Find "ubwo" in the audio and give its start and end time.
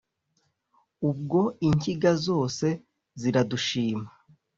1.09-1.39